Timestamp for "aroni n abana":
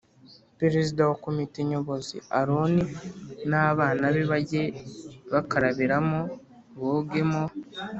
2.39-4.03